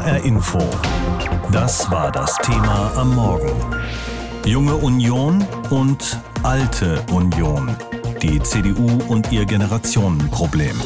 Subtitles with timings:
[0.00, 0.58] HR Info.
[1.52, 3.52] Das war das Thema am Morgen.
[4.46, 7.76] Junge Union und alte Union.
[8.22, 10.80] Die CDU und ihr Generationenproblem.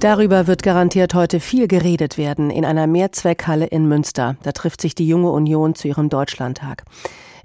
[0.00, 4.36] Darüber wird garantiert heute viel geredet werden in einer Mehrzweckhalle in Münster.
[4.42, 6.84] Da trifft sich die Junge Union zu ihrem Deutschlandtag.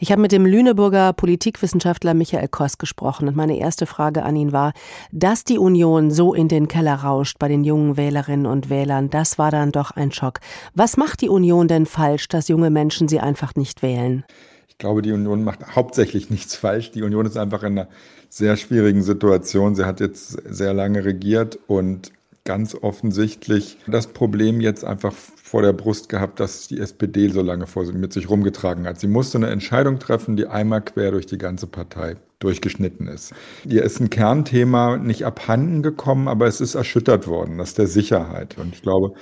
[0.04, 4.52] Ich habe mit dem Lüneburger Politikwissenschaftler Michael Koss gesprochen und meine erste Frage an ihn
[4.52, 4.74] war,
[5.12, 9.38] dass die Union so in den Keller rauscht bei den jungen Wählerinnen und Wählern, das
[9.38, 10.40] war dann doch ein Schock.
[10.74, 14.26] Was macht die Union denn falsch, dass junge Menschen sie einfach nicht wählen?
[14.70, 16.90] Ich glaube, die Union macht hauptsächlich nichts falsch.
[16.90, 17.88] Die Union ist einfach in einer
[18.28, 19.76] sehr schwierigen Situation.
[19.76, 22.12] Sie hat jetzt sehr lange regiert und
[22.44, 27.68] ganz offensichtlich das Problem jetzt einfach vor der Brust gehabt, dass die SPD so lange
[27.68, 29.00] vor mit sich rumgetragen hat.
[29.00, 33.34] Sie musste eine Entscheidung treffen, die einmal quer durch die ganze Partei durchgeschnitten ist.
[33.66, 38.58] Ihr ist ein Kernthema nicht abhanden gekommen, aber es ist erschüttert worden, das der Sicherheit.
[38.58, 39.14] Und ich glaube,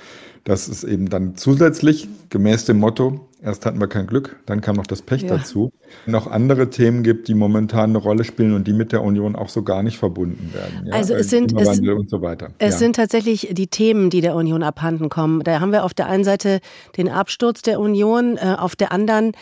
[0.44, 4.76] dass es eben dann zusätzlich, gemäß dem Motto, erst hatten wir kein Glück, dann kam
[4.76, 5.36] noch das Pech ja.
[5.36, 5.72] dazu,
[6.06, 9.48] noch andere Themen gibt, die momentan eine Rolle spielen und die mit der Union auch
[9.48, 10.86] so gar nicht verbunden werden.
[10.86, 10.94] Ja?
[10.94, 12.50] Also es sind, es, und so weiter.
[12.58, 12.78] es ja.
[12.78, 15.40] sind tatsächlich die Themen, die der Union abhanden kommen.
[15.40, 16.60] Da haben wir auf der einen Seite
[16.96, 19.32] den Absturz der Union, äh, auf der anderen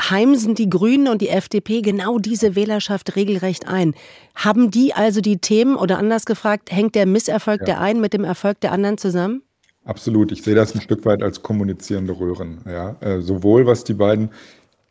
[0.00, 3.94] heimsen die Grünen und die FDP genau diese Wählerschaft regelrecht ein.
[4.34, 8.24] Haben die also die Themen oder anders gefragt, hängt der Misserfolg der einen mit dem
[8.24, 9.42] Erfolg der anderen zusammen?
[9.84, 10.30] Absolut.
[10.32, 12.58] Ich sehe das ein Stück weit als kommunizierende Röhren.
[12.66, 12.96] Ja.
[13.00, 14.30] Äh, sowohl was die beiden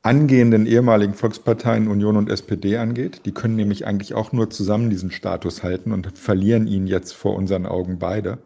[0.03, 3.21] angehenden ehemaligen Volksparteien Union und SPD angeht.
[3.25, 7.35] Die können nämlich eigentlich auch nur zusammen diesen Status halten und verlieren ihn jetzt vor
[7.35, 8.39] unseren Augen beide.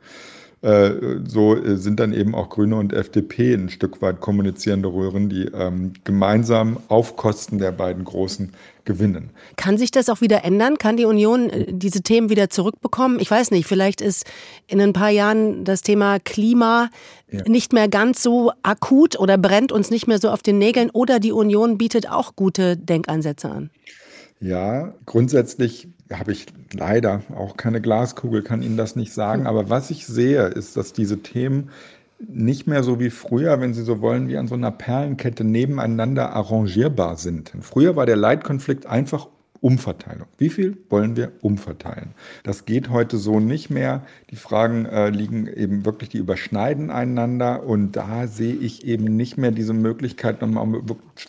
[0.61, 5.29] Äh, so äh, sind dann eben auch Grüne und FDP ein Stück weit kommunizierende Röhren,
[5.29, 9.31] die ähm, gemeinsam auf Kosten der beiden Großen gewinnen.
[9.57, 10.77] Kann sich das auch wieder ändern?
[10.77, 13.19] Kann die Union äh, diese Themen wieder zurückbekommen?
[13.19, 14.25] Ich weiß nicht, vielleicht ist
[14.67, 16.89] in ein paar Jahren das Thema Klima
[17.29, 17.41] ja.
[17.47, 21.19] nicht mehr ganz so akut oder brennt uns nicht mehr so auf den Nägeln oder
[21.19, 23.69] die Union bietet auch gute Denkansätze an.
[24.39, 29.41] Ja, grundsätzlich habe ich leider auch keine Glaskugel, kann Ihnen das nicht sagen.
[29.41, 29.47] Hm.
[29.47, 31.69] Aber was ich sehe, ist, dass diese Themen
[32.19, 36.31] nicht mehr so wie früher, wenn Sie so wollen, wie an so einer Perlenkette nebeneinander
[36.33, 37.51] arrangierbar sind.
[37.61, 39.27] Früher war der Leitkonflikt einfach
[39.65, 40.27] Umverteilung.
[40.37, 42.11] Wie viel wollen wir umverteilen?
[42.43, 44.03] Das geht heute so nicht mehr.
[44.29, 49.37] Die Fragen äh, liegen eben wirklich, die überschneiden einander und da sehe ich eben nicht
[49.39, 50.81] mehr diese Möglichkeit, nochmal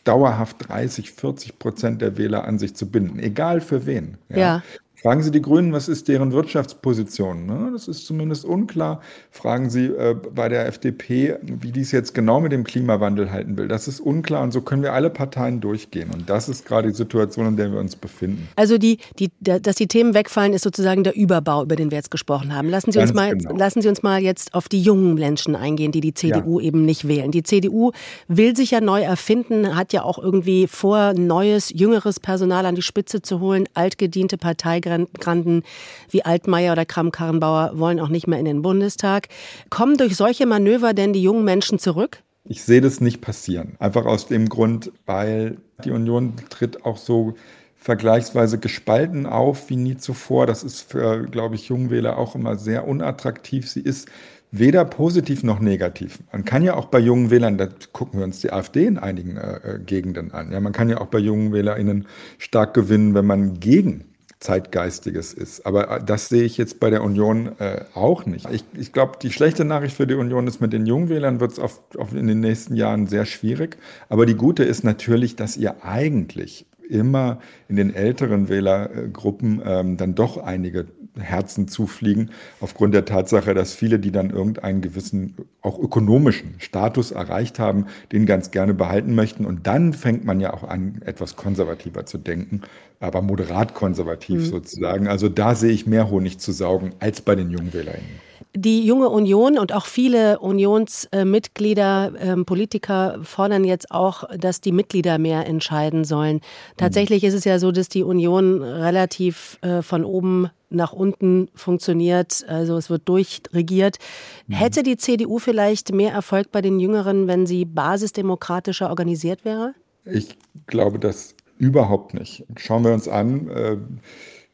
[0.04, 4.19] dauerhaft 30, 40 Prozent der Wähler an sich zu binden, egal für wen.
[4.28, 4.36] Ja.
[4.36, 4.62] ja.
[5.06, 7.47] Fragen Sie die Grünen, was ist deren Wirtschaftsposition?
[7.47, 7.71] Ne?
[7.72, 9.00] Das ist zumindest unklar.
[9.31, 13.56] Fragen Sie äh, bei der FDP, wie die es jetzt genau mit dem Klimawandel halten
[13.56, 13.69] will.
[13.69, 16.11] Das ist unklar und so können wir alle Parteien durchgehen.
[16.12, 18.49] Und das ist gerade die Situation, in der wir uns befinden.
[18.56, 22.11] Also die, die, dass die Themen wegfallen, ist sozusagen der Überbau, über den wir jetzt
[22.11, 22.69] gesprochen haben.
[22.69, 23.55] Lassen Sie, uns mal, genau.
[23.56, 26.66] lassen Sie uns mal jetzt auf die jungen Menschen eingehen, die die CDU ja.
[26.66, 27.31] eben nicht wählen.
[27.31, 27.93] Die CDU
[28.27, 32.83] will sich ja neu erfinden, hat ja auch irgendwie vor, neues, jüngeres Personal an die
[32.83, 35.62] Spitze zu holen, altgediente Parteigrenzen Granden
[36.11, 39.29] wie Altmaier oder Kram-Karrenbauer wollen auch nicht mehr in den Bundestag.
[39.71, 42.23] Kommen durch solche Manöver denn die jungen Menschen zurück?
[42.45, 43.77] Ich sehe das nicht passieren.
[43.79, 47.34] Einfach aus dem Grund, weil die Union tritt auch so
[47.77, 50.47] vergleichsweise gespalten auf wie nie zuvor.
[50.47, 53.69] Das ist für, glaube ich, Jungwähler auch immer sehr unattraktiv.
[53.69, 54.09] Sie ist
[54.51, 56.19] weder positiv noch negativ.
[56.33, 59.37] Man kann ja auch bei jungen Wählern, da gucken wir uns die AfD in einigen
[59.37, 62.07] äh, äh Gegenden an, ja, man kann ja auch bei jungen WählerInnen
[62.39, 64.05] stark gewinnen, wenn man gegen
[64.38, 65.64] Zeitgeistiges ist.
[65.64, 68.48] Aber äh, das sehe ich jetzt bei der Union äh, auch nicht.
[68.50, 71.58] Ich, ich glaube, die schlechte Nachricht für die Union ist, mit den Jungwählern wird es
[71.58, 73.78] auf, auf in den nächsten Jahren sehr schwierig.
[74.08, 80.14] Aber die gute ist natürlich, dass ihr eigentlich immer in den älteren Wählergruppen ähm, dann
[80.14, 80.86] doch einige
[81.19, 87.59] Herzen zufliegen, aufgrund der Tatsache, dass viele, die dann irgendeinen gewissen, auch ökonomischen Status erreicht
[87.59, 89.47] haben, den ganz gerne behalten möchten.
[89.47, 92.62] Und dann fängt man ja auch an, etwas konservativer zu denken,
[93.00, 94.47] aber moderat konservativ mhm.
[94.47, 95.09] sozusagen.
[95.09, 98.27] Also da sehe ich mehr Honig zu saugen als bei den Jungwählerinnen.
[98.54, 105.18] Die junge Union und auch viele Unionsmitglieder, äh, Politiker fordern jetzt auch, dass die Mitglieder
[105.18, 106.41] mehr entscheiden sollen.
[106.78, 107.28] Tatsächlich mhm.
[107.28, 112.77] ist es ja so, dass die Union relativ äh, von oben nach unten funktioniert, also
[112.77, 113.99] es wird durchregiert.
[114.47, 114.55] Mhm.
[114.55, 119.75] Hätte die CDU vielleicht mehr Erfolg bei den Jüngeren, wenn sie basisdemokratischer organisiert wäre?
[120.05, 122.45] Ich glaube das überhaupt nicht.
[122.57, 123.77] Schauen wir uns an, äh,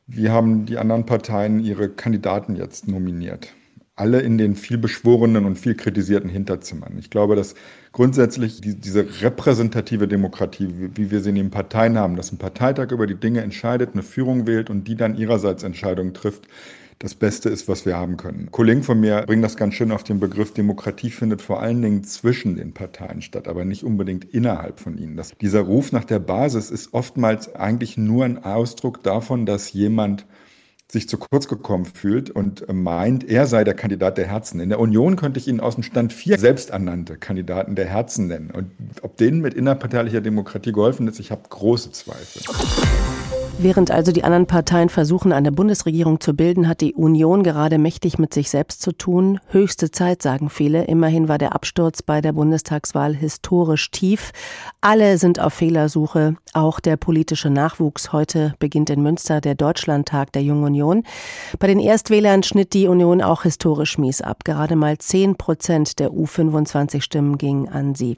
[0.07, 3.53] wie haben die anderen Parteien ihre Kandidaten jetzt nominiert?
[3.95, 6.97] Alle in den viel beschworenen und viel kritisierten Hinterzimmern.
[6.99, 7.55] Ich glaube, dass
[7.93, 12.39] grundsätzlich die, diese repräsentative Demokratie, wie, wie wir sie in den Parteien haben, dass ein
[12.39, 16.49] Parteitag über die Dinge entscheidet, eine Führung wählt und die dann ihrerseits Entscheidungen trifft,
[17.03, 18.49] das Beste ist, was wir haben können.
[18.53, 22.05] Kollegen von mir bringen das ganz schön auf den Begriff Demokratie findet vor allen Dingen
[22.05, 25.17] zwischen den Parteien statt, aber nicht unbedingt innerhalb von ihnen.
[25.17, 30.27] Das, dieser Ruf nach der Basis ist oftmals eigentlich nur ein Ausdruck davon, dass jemand
[30.93, 34.61] sich zu kurz gekommen fühlt und meint, er sei der Kandidat der Herzen.
[34.61, 38.51] In der Union könnte ich Ihnen aus dem Stand vier selbsternannte Kandidaten der Herzen nennen.
[38.51, 42.43] Und ob denen mit innerparteilicher Demokratie geholfen ist, ich habe große Zweifel.
[43.63, 48.19] Während also die anderen Parteien versuchen, eine Bundesregierung zu bilden, hat die Union gerade mächtig
[48.19, 49.39] mit sich selbst zu tun.
[49.51, 50.83] Höchste Zeit, sagen viele.
[50.87, 54.33] Immerhin war der Absturz bei der Bundestagswahl historisch tief.
[54.81, 58.13] Alle sind auf Fehlersuche, auch der politische Nachwuchs.
[58.13, 61.05] Heute beginnt in Münster der Deutschlandtag der Jungen Union.
[61.61, 64.43] Bei den Erstwählern schnitt die Union auch historisch mies ab.
[64.43, 68.17] Gerade mal 10 Prozent der U25-Stimmen gingen an sie.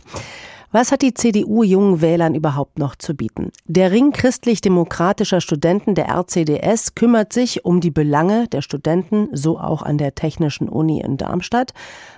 [0.74, 3.52] Was hat die CDU jungen Wählern überhaupt noch zu bieten?
[3.64, 9.82] Der Ring christlich-demokratischer Studenten der RCDS kümmert sich um die Belange der Studenten, so auch
[9.82, 11.74] an der Technischen Uni in Darmstadt.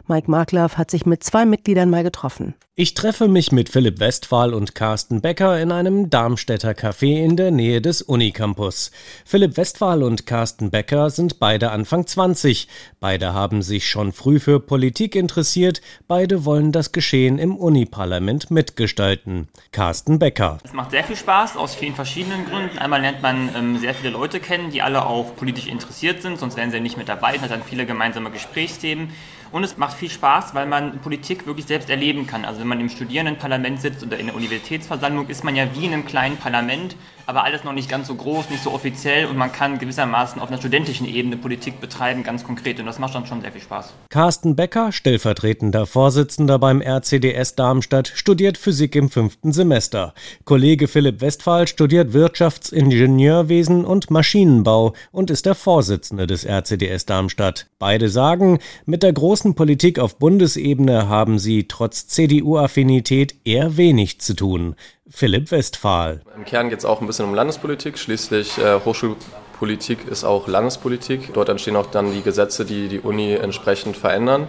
[0.09, 2.55] Mike Marklav hat sich mit zwei Mitgliedern mal getroffen.
[2.79, 7.51] Ich treffe mich mit Philipp Westphal und Carsten Becker in einem Darmstädter Café in der
[7.51, 8.91] Nähe des Unicampus.
[9.25, 12.69] Philipp Westphal und Carsten Becker sind beide Anfang 20.
[13.01, 15.81] Beide haben sich schon früh für Politik interessiert.
[16.07, 19.49] Beide wollen das Geschehen im Uniparlament mitgestalten.
[19.73, 20.59] Carsten Becker.
[20.63, 22.77] Es macht sehr viel Spaß aus vielen verschiedenen Gründen.
[22.77, 26.59] Einmal lernt man ähm, sehr viele Leute kennen, die alle auch politisch interessiert sind, sonst
[26.59, 27.37] wären sie nicht mit dabei.
[27.37, 29.09] Man hat dann viele gemeinsame Gesprächsthemen.
[29.53, 32.45] Und es macht viel Spaß, weil man Politik wirklich selbst erleben kann.
[32.45, 35.93] Also wenn man im Studierendenparlament sitzt oder in der Universitätsversammlung, ist man ja wie in
[35.93, 36.97] einem kleinen Parlament,
[37.27, 40.49] aber alles noch nicht ganz so groß, nicht so offiziell und man kann gewissermaßen auf
[40.49, 42.79] einer studentischen Ebene Politik betreiben, ganz konkret.
[42.81, 43.95] Und das macht dann schon sehr viel Spaß.
[44.11, 50.13] Carsten Becker, stellvertretender Vorsitzender beim RCDS Darmstadt, studiert Physik im fünften Semester.
[50.45, 57.67] Kollege Philipp Westphal studiert Wirtschaftsingenieurwesen und Maschinenbau und ist der Vorsitzende des RCDS Darmstadt.
[57.79, 64.35] Beide sagen, mit der großen Außenpolitik auf Bundesebene haben sie trotz CDU-Affinität eher wenig zu
[64.35, 64.75] tun.
[65.09, 66.21] Philipp Westphal.
[66.37, 67.99] Im Kern geht es auch ein bisschen um Landespolitik.
[67.99, 71.33] Schließlich äh, Hochschulpolitik ist auch Landespolitik.
[71.33, 74.49] Dort entstehen auch dann die Gesetze, die die Uni entsprechend verändern.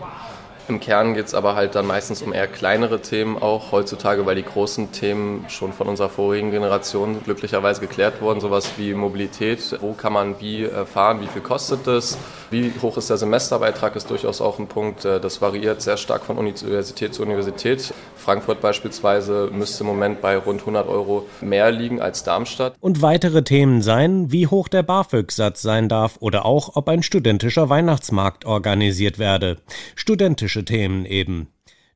[0.70, 4.36] Im Kern geht es aber halt dann meistens um eher kleinere Themen auch heutzutage, weil
[4.36, 8.42] die großen Themen schon von unserer vorigen Generation glücklicherweise geklärt wurden.
[8.42, 12.18] Sowas wie Mobilität, wo kann man wie äh, fahren, wie viel kostet das,
[12.52, 15.06] wie hoch ist der Semesterbeitrag, ist durchaus auch ein Punkt.
[15.06, 17.94] Äh, das variiert sehr stark von Universität zu Universität.
[18.18, 22.76] Frankfurt beispielsweise müsste im Moment bei rund 100 Euro mehr liegen als Darmstadt.
[22.82, 27.70] Und weitere Themen seien, wie hoch der BAföG-Satz sein darf oder auch, ob ein studentischer
[27.70, 29.58] Weihnachtsmarkt organisiert werde.
[29.96, 31.48] Studentische Themen eben.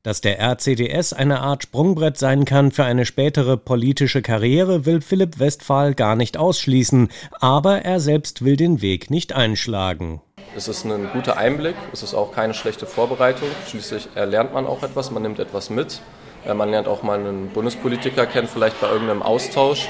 [0.02, 5.38] Dass der RCDS eine Art Sprungbrett sein kann für eine spätere politische Karriere, will Philipp
[5.38, 7.08] Westphal gar nicht ausschließen,
[7.40, 10.20] aber er selbst will den Weg nicht einschlagen.
[10.56, 13.48] Es ist ein guter Einblick, es ist auch keine schlechte Vorbereitung.
[13.68, 16.02] Schließlich lernt man auch etwas, man nimmt etwas mit.
[16.44, 19.88] Äh, man lernt auch mal einen Bundespolitiker kennen, vielleicht bei irgendeinem Austausch,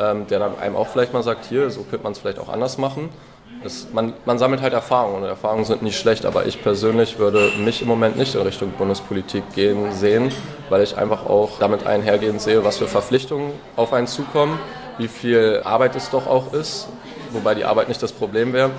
[0.00, 2.48] ähm, der dann einem auch vielleicht mal sagt, hier, so könnte man es vielleicht auch
[2.48, 3.10] anders machen.
[3.62, 7.52] Das, man, man, sammelt halt Erfahrungen und Erfahrungen sind nicht schlecht, aber ich persönlich würde
[7.58, 10.32] mich im Moment nicht in Richtung Bundespolitik gehen sehen,
[10.68, 14.58] weil ich einfach auch damit einhergehend sehe, was für Verpflichtungen auf einen zukommen,
[14.98, 16.88] wie viel Arbeit es doch auch ist,
[17.30, 18.72] wobei die Arbeit nicht das Problem wäre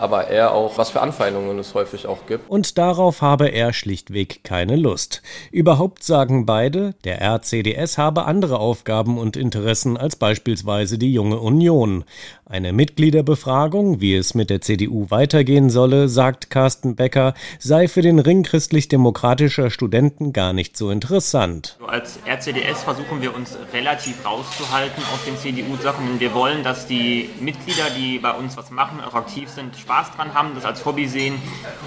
[0.00, 2.48] aber eher auch, was für Anfeindungen es häufig auch gibt.
[2.50, 5.22] Und darauf habe er schlichtweg keine Lust.
[5.52, 12.04] Überhaupt sagen beide, der RCDS habe andere Aufgaben und Interessen als beispielsweise die junge Union.
[12.50, 18.18] Eine Mitgliederbefragung, wie es mit der CDU weitergehen solle, sagt Carsten Becker, sei für den
[18.18, 21.78] Ring christlich-demokratischer Studenten gar nicht so interessant.
[21.86, 26.18] Als RCDS versuchen wir uns relativ rauszuhalten aus den CDU-Sachen.
[26.18, 30.34] Wir wollen, dass die Mitglieder, die bei uns was machen, auch aktiv sind, Spaß dran
[30.34, 31.34] haben, das als Hobby sehen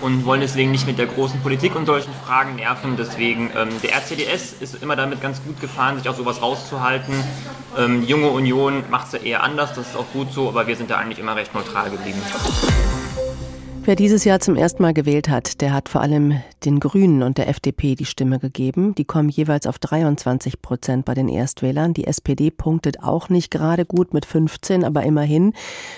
[0.02, 2.98] und wollen deswegen nicht mit der großen Politik und solchen Fragen nerven.
[2.98, 7.14] Deswegen, ähm, der RCDS ist immer damit ganz gut gefahren, sich auch sowas rauszuhalten.
[7.78, 10.76] Ähm, junge Union macht es ja eher anders, das ist auch gut so aber wir
[10.76, 12.22] sind da eigentlich immer recht neutral geblieben.
[13.86, 17.38] Wer dieses Jahr zum ersten Mal gewählt hat, der hat vor allem den Grünen und
[17.38, 18.96] der FDP die Stimme gegeben.
[18.96, 21.94] Die kommen jeweils auf 23 Prozent bei den Erstwählern.
[21.94, 25.54] Die SPD punktet auch nicht gerade gut mit 15, aber immerhin.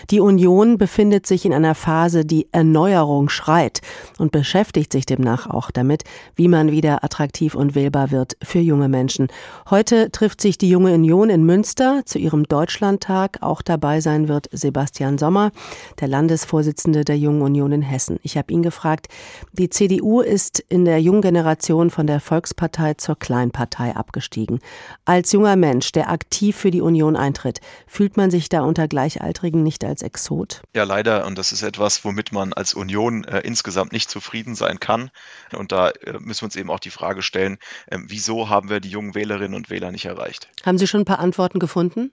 [0.09, 3.81] Die Union befindet sich in einer Phase, die Erneuerung schreit
[4.17, 6.03] und beschäftigt sich demnach auch damit,
[6.35, 9.27] wie man wieder attraktiv und wählbar wird für junge Menschen.
[9.69, 13.37] Heute trifft sich die Junge Union in Münster zu ihrem Deutschlandtag.
[13.41, 15.51] Auch dabei sein wird Sebastian Sommer,
[15.99, 18.19] der Landesvorsitzende der Jungen Union in Hessen.
[18.23, 19.07] Ich habe ihn gefragt,
[19.53, 24.59] die CDU ist ist in der jungen Generation von der Volkspartei zur Kleinpartei abgestiegen.
[25.03, 29.63] Als junger Mensch, der aktiv für die Union eintritt, fühlt man sich da unter Gleichaltrigen
[29.63, 30.61] nicht als Exot?
[30.73, 31.25] Ja, leider.
[31.25, 35.09] Und das ist etwas, womit man als Union äh, insgesamt nicht zufrieden sein kann.
[35.55, 37.57] Und da äh, müssen wir uns eben auch die Frage stellen,
[37.87, 40.49] äh, wieso haben wir die jungen Wählerinnen und Wähler nicht erreicht?
[40.65, 42.11] Haben Sie schon ein paar Antworten gefunden?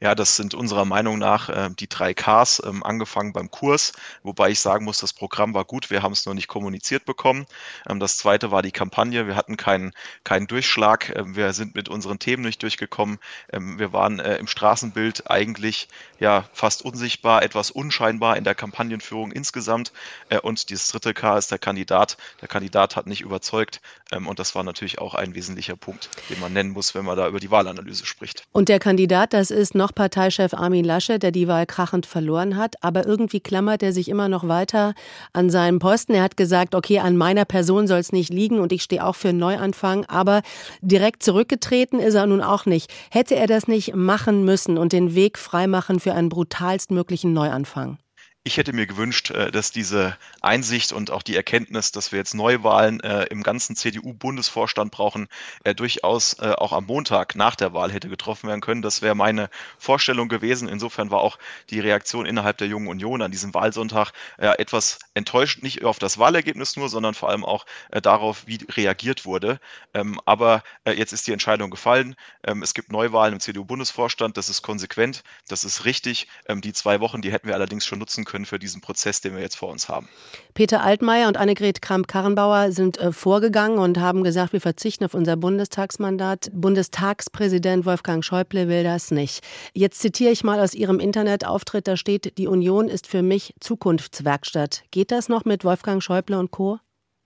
[0.00, 3.92] Ja, das sind unserer Meinung nach äh, die drei Ks, ähm, angefangen beim Kurs,
[4.22, 7.46] wobei ich sagen muss, das Programm war gut, wir haben es nur nicht kommuniziert bekommen.
[7.88, 9.92] Ähm, das zweite war die Kampagne, wir hatten keinen,
[10.24, 13.18] keinen Durchschlag, ähm, wir sind mit unseren Themen nicht durchgekommen,
[13.50, 19.32] ähm, wir waren äh, im Straßenbild eigentlich ja fast unsichtbar, etwas unscheinbar in der Kampagnenführung
[19.32, 19.92] insgesamt.
[20.28, 22.18] Äh, und dieses dritte K ist der Kandidat.
[22.42, 23.80] Der Kandidat hat nicht überzeugt
[24.12, 27.16] ähm, und das war natürlich auch ein wesentlicher Punkt, den man nennen muss, wenn man
[27.16, 28.44] da über die Wahlanalyse spricht.
[28.52, 32.74] Und der Kandidat, das ist noch Parteichef Armin Lasche, der die Wahl krachend verloren hat.
[32.82, 34.94] Aber irgendwie klammert er sich immer noch weiter
[35.32, 36.14] an seinem Posten.
[36.14, 39.16] Er hat gesagt, okay, an meiner Person soll es nicht liegen und ich stehe auch
[39.16, 40.04] für einen Neuanfang.
[40.06, 40.42] Aber
[40.82, 42.92] direkt zurückgetreten ist er nun auch nicht.
[43.10, 47.98] Hätte er das nicht machen müssen und den Weg freimachen für einen brutalstmöglichen Neuanfang?
[48.46, 52.34] Ich hätte mir gewünscht, äh, dass diese Einsicht und auch die Erkenntnis, dass wir jetzt
[52.34, 55.28] Neuwahlen äh, im ganzen CDU-Bundesvorstand brauchen,
[55.64, 58.82] äh, durchaus auch am Montag nach der Wahl hätte getroffen werden können.
[58.82, 59.48] Das wäre meine
[59.78, 60.68] Vorstellung gewesen.
[60.68, 61.38] Insofern war auch
[61.70, 66.76] die Reaktion innerhalb der Jungen Union an diesem Wahlsonntag etwas enttäuscht, nicht auf das Wahlergebnis
[66.76, 69.60] nur, sondern vor allem auch darauf, wie reagiert wurde.
[69.94, 72.16] Ähm, aber jetzt ist die Entscheidung gefallen.
[72.46, 74.36] Ähm, es gibt Neuwahlen im CDU-Bundesvorstand.
[74.36, 76.28] Das ist konsequent, das ist richtig.
[76.48, 79.20] Ähm, die zwei Wochen, die hätten wir allerdings schon nutzen können können für diesen Prozess,
[79.20, 80.08] den wir jetzt vor uns haben.
[80.54, 85.36] Peter Altmaier und Annegret Kramp-Karrenbauer sind äh, vorgegangen und haben gesagt, wir verzichten auf unser
[85.36, 86.50] Bundestagsmandat.
[86.52, 89.44] Bundestagspräsident Wolfgang Schäuble will das nicht.
[89.72, 94.82] Jetzt zitiere ich mal aus Ihrem Internetauftritt, da steht, die Union ist für mich Zukunftswerkstatt.
[94.90, 96.80] Geht das noch mit Wolfgang Schäuble und Co.?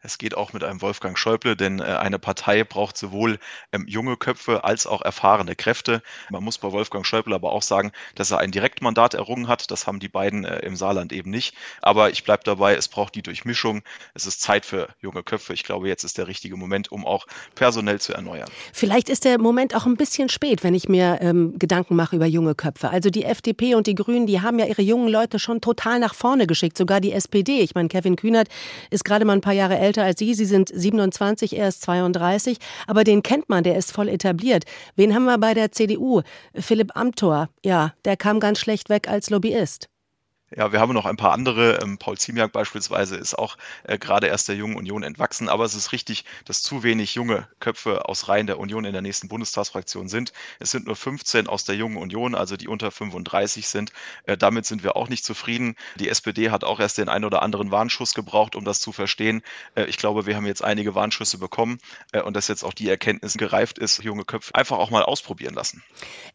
[0.09, 3.39] Es geht auch mit einem Wolfgang Schäuble, denn äh, eine Partei braucht sowohl
[3.73, 6.01] ähm, junge Köpfe als auch erfahrene Kräfte.
[6.31, 9.71] Man muss bei Wolfgang Schäuble aber auch sagen, dass er ein Direktmandat errungen hat.
[9.71, 11.55] Das haben die beiden äh, im Saarland eben nicht.
[11.83, 13.83] Aber ich bleibe dabei, es braucht die Durchmischung.
[14.15, 15.53] Es ist Zeit für junge Köpfe.
[15.53, 18.49] Ich glaube, jetzt ist der richtige Moment, um auch personell zu erneuern.
[18.73, 22.25] Vielleicht ist der Moment auch ein bisschen spät, wenn ich mir ähm, Gedanken mache über
[22.25, 22.89] junge Köpfe.
[22.89, 26.15] Also die FDP und die Grünen, die haben ja ihre jungen Leute schon total nach
[26.15, 26.79] vorne geschickt.
[26.79, 27.61] Sogar die SPD.
[27.61, 28.49] Ich meine, Kevin Kühnert
[28.89, 30.35] ist gerade mal ein paar Jahre älter älter als Sie.
[30.35, 32.59] Sie sind 27, er ist 32.
[32.87, 34.65] Aber den kennt man, der ist voll etabliert.
[34.97, 36.23] Wen haben wir bei der CDU?
[36.55, 37.49] Philipp Amthor.
[37.65, 39.89] Ja, der kam ganz schlecht weg als Lobbyist.
[40.57, 41.79] Ja, wir haben noch ein paar andere.
[41.83, 45.51] Ähm, Paul Ziemiak beispielsweise ist auch äh, gerade erst der Jungen Union entwachsen.
[45.51, 49.03] Aber es ist richtig, dass zu wenig junge Köpfe aus Reihen der Union in der
[49.03, 50.33] nächsten Bundestagsfraktion sind.
[50.59, 53.93] Es sind nur 15 aus der Jungen Union, also die unter 35 sind.
[54.25, 55.77] Äh, damit sind wir auch nicht zufrieden.
[55.97, 59.43] Die SPD hat auch erst den einen oder anderen Warnschuss gebraucht, um das zu verstehen.
[59.75, 61.79] Äh, ich glaube, wir haben jetzt einige Warnschüsse bekommen
[62.25, 65.83] und dass jetzt auch die Erkenntnis gereift ist, junge Köpfe einfach auch mal ausprobieren lassen.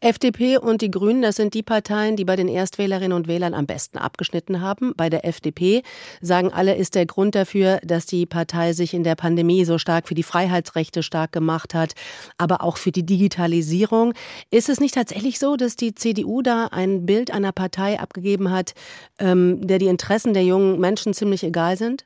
[0.02, 3.66] FDP und die Grünen, das sind die Parteien, die bei den Erstwählerinnen und Wählern am
[3.66, 4.94] besten abgeschnitten haben.
[4.96, 5.84] Bei der FDP
[6.22, 10.08] sagen alle, ist der Grund dafür, dass die Partei sich in der Pandemie so stark
[10.08, 11.94] für die Freiheitsrechte stark gemacht hat,
[12.38, 14.14] aber auch für die Digitalisierung.
[14.52, 18.74] Ist es nicht tatsächlich so, dass die CDU da ein Bild einer Partei abgegeben hat,
[19.20, 22.06] ähm, der die Interessen der jungen Menschen ziemlich egal sind?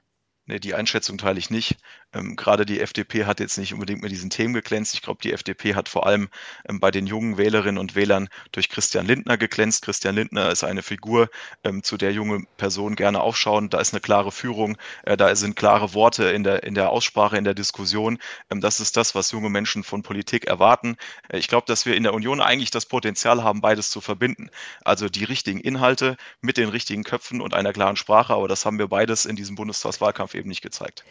[0.50, 1.76] Nee, die Einschätzung teile ich nicht.
[2.14, 4.94] Ähm, gerade die FDP hat jetzt nicht unbedingt mit diesen Themen geglänzt.
[4.94, 6.30] Ich glaube, die FDP hat vor allem
[6.68, 9.84] ähm, bei den jungen Wählerinnen und Wählern durch Christian Lindner geglänzt.
[9.84, 11.30] Christian Lindner ist eine Figur,
[11.64, 13.70] ähm, zu der junge Personen gerne aufschauen.
[13.70, 17.38] Da ist eine klare Führung, äh, da sind klare Worte in der, in der Aussprache,
[17.38, 18.20] in der Diskussion.
[18.50, 20.96] Ähm, das ist das, was junge Menschen von Politik erwarten.
[21.28, 24.50] Äh, ich glaube, dass wir in der Union eigentlich das Potenzial haben, beides zu verbinden.
[24.86, 28.34] Also die richtigen Inhalte mit den richtigen Köpfen und einer klaren Sprache.
[28.34, 31.04] Aber das haben wir beides in diesem Bundestagswahlkampf eben nicht gezeigt.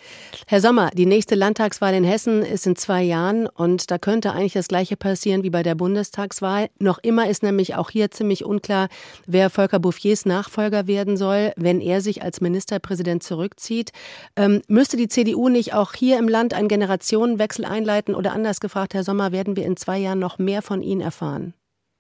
[0.47, 4.53] Herr Sommer, die nächste Landtagswahl in Hessen ist in zwei Jahren und da könnte eigentlich
[4.53, 6.69] das Gleiche passieren wie bei der Bundestagswahl.
[6.79, 8.89] Noch immer ist nämlich auch hier ziemlich unklar,
[9.27, 13.93] wer Volker Bouffiers Nachfolger werden soll, wenn er sich als Ministerpräsident zurückzieht.
[14.37, 18.95] Ähm, müsste die CDU nicht auch hier im Land einen Generationenwechsel einleiten oder anders gefragt,
[18.95, 21.55] Herr Sommer, werden wir in zwei Jahren noch mehr von Ihnen erfahren?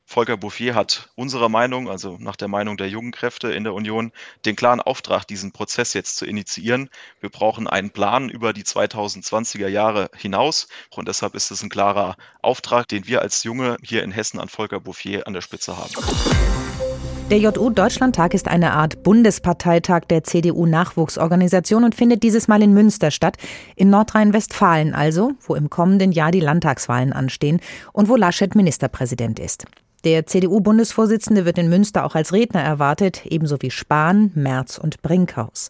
[0.08, 4.12] Volker Bouffier hat unserer Meinung, also nach der Meinung der jungen Kräfte in der Union,
[4.44, 6.88] den klaren Auftrag, diesen Prozess jetzt zu initiieren.
[7.20, 12.16] Wir brauchen einen Plan über die 2020er Jahre hinaus und deshalb ist es ein klarer
[12.40, 15.92] Auftrag, den wir als Junge hier in Hessen an Volker Bouffier an der Spitze haben.
[17.28, 23.10] Der JU Deutschlandtag ist eine Art Bundesparteitag der CDU-Nachwuchsorganisation und findet dieses Mal in Münster
[23.10, 23.36] statt,
[23.74, 27.60] in Nordrhein-Westfalen also, wo im kommenden Jahr die Landtagswahlen anstehen
[27.92, 29.66] und wo Laschet Ministerpräsident ist.
[30.06, 35.68] Der CDU-Bundesvorsitzende wird in Münster auch als Redner erwartet, ebenso wie Spahn, Merz und Brinkhaus.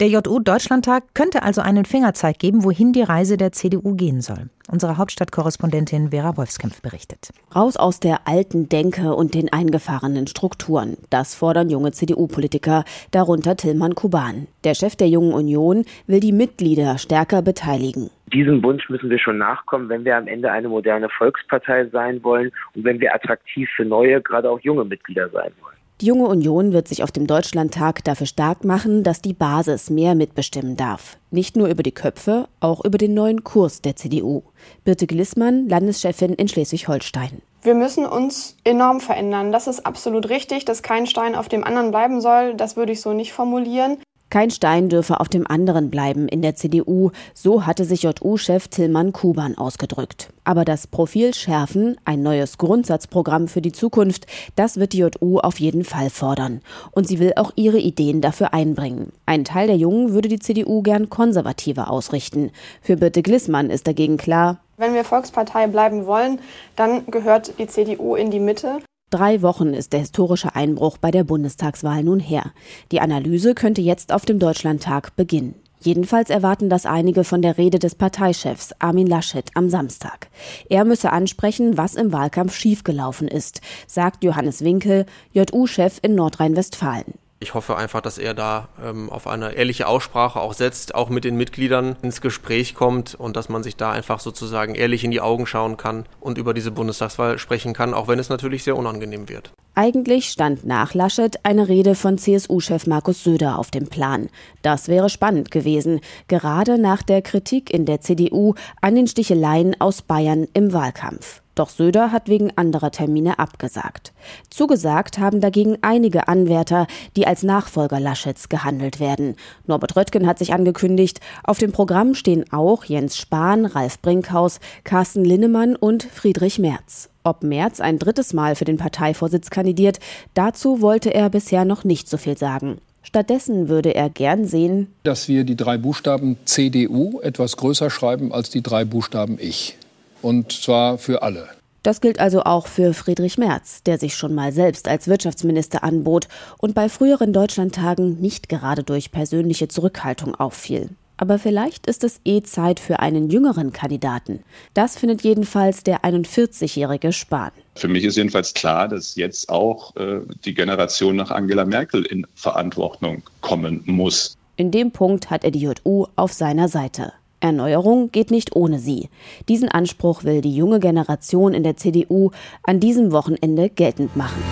[0.00, 4.48] Der JU-Deutschlandtag könnte also einen Fingerzeig geben, wohin die Reise der CDU gehen soll.
[4.72, 7.28] Unsere Hauptstadtkorrespondentin Vera Wolfskämpf berichtet.
[7.54, 10.96] Raus aus der alten Denke und den eingefahrenen Strukturen.
[11.10, 14.46] Das fordern junge CDU-Politiker, darunter Tillmann Kuban.
[14.64, 18.08] Der Chef der Jungen Union will die Mitglieder stärker beteiligen.
[18.32, 22.52] Diesem Wunsch müssen wir schon nachkommen, wenn wir am Ende eine moderne Volkspartei sein wollen
[22.74, 25.79] und wenn wir attraktiv für neue, gerade auch junge Mitglieder sein wollen.
[26.00, 30.14] Die junge Union wird sich auf dem Deutschlandtag dafür stark machen, dass die Basis mehr
[30.14, 31.18] mitbestimmen darf.
[31.30, 34.42] Nicht nur über die Köpfe, auch über den neuen Kurs der CDU.
[34.82, 37.42] Birte Glissmann, Landeschefin in Schleswig-Holstein.
[37.60, 39.52] Wir müssen uns enorm verändern.
[39.52, 42.54] Das ist absolut richtig, dass kein Stein auf dem anderen bleiben soll.
[42.54, 43.98] Das würde ich so nicht formulieren.
[44.30, 49.12] Kein Stein dürfe auf dem anderen bleiben in der CDU, so hatte sich JU-Chef Tillmann
[49.12, 50.28] Kuban ausgedrückt.
[50.44, 55.58] Aber das Profil schärfen, ein neues Grundsatzprogramm für die Zukunft, das wird die JU auf
[55.58, 56.60] jeden Fall fordern.
[56.92, 59.12] Und sie will auch ihre Ideen dafür einbringen.
[59.26, 62.52] Ein Teil der Jungen würde die CDU gern konservativer ausrichten.
[62.82, 66.40] Für Birte Glissmann ist dagegen klar, wenn wir Volkspartei bleiben wollen,
[66.74, 68.78] dann gehört die CDU in die Mitte.
[69.10, 72.52] Drei Wochen ist der historische Einbruch bei der Bundestagswahl nun her.
[72.92, 75.56] Die Analyse könnte jetzt auf dem Deutschlandtag beginnen.
[75.80, 80.28] Jedenfalls erwarten das einige von der Rede des Parteichefs Armin Laschet am Samstag.
[80.68, 87.14] Er müsse ansprechen, was im Wahlkampf schiefgelaufen ist, sagt Johannes Winkel, JU-Chef in Nordrhein-Westfalen.
[87.42, 91.24] Ich hoffe einfach, dass er da ähm, auf eine ehrliche Aussprache auch setzt, auch mit
[91.24, 95.22] den Mitgliedern ins Gespräch kommt und dass man sich da einfach sozusagen ehrlich in die
[95.22, 99.30] Augen schauen kann und über diese Bundestagswahl sprechen kann, auch wenn es natürlich sehr unangenehm
[99.30, 99.54] wird.
[99.74, 104.28] Eigentlich stand nach Laschet eine Rede von CSU-Chef Markus Söder auf dem Plan.
[104.60, 110.02] Das wäre spannend gewesen, gerade nach der Kritik in der CDU an den Sticheleien aus
[110.02, 111.40] Bayern im Wahlkampf.
[111.60, 114.14] Doch Söder hat wegen anderer Termine abgesagt.
[114.48, 116.86] Zugesagt haben dagegen einige Anwärter,
[117.16, 119.36] die als Nachfolger Laschets gehandelt werden.
[119.66, 121.20] Norbert Röttgen hat sich angekündigt.
[121.44, 127.10] Auf dem Programm stehen auch Jens Spahn, Ralf Brinkhaus, Carsten Linnemann und Friedrich Merz.
[127.24, 130.00] Ob Merz ein drittes Mal für den Parteivorsitz kandidiert,
[130.32, 132.78] dazu wollte er bisher noch nicht so viel sagen.
[133.02, 138.48] Stattdessen würde er gern sehen, dass wir die drei Buchstaben CDU etwas größer schreiben als
[138.48, 139.76] die drei Buchstaben Ich.
[140.22, 141.48] Und zwar für alle.
[141.82, 146.28] Das gilt also auch für Friedrich Merz, der sich schon mal selbst als Wirtschaftsminister anbot
[146.58, 150.90] und bei früheren Deutschlandtagen nicht gerade durch persönliche Zurückhaltung auffiel.
[151.16, 154.40] Aber vielleicht ist es eh Zeit für einen jüngeren Kandidaten.
[154.72, 157.50] Das findet jedenfalls der 41-jährige Spahn.
[157.74, 162.26] Für mich ist jedenfalls klar, dass jetzt auch äh, die Generation nach Angela Merkel in
[162.34, 164.38] Verantwortung kommen muss.
[164.56, 167.12] In dem Punkt hat er die JU auf seiner Seite.
[167.40, 169.08] Erneuerung geht nicht ohne sie.
[169.48, 172.30] Diesen Anspruch will die junge Generation in der CDU
[172.62, 174.42] an diesem Wochenende geltend machen.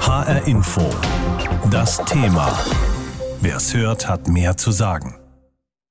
[0.00, 0.82] HR Info.
[1.70, 2.58] Das Thema.
[3.40, 5.19] Wer es hört, hat mehr zu sagen.